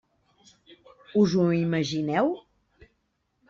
Us 1.19 1.35
ho 1.43 1.47
imagineu? 1.61 2.35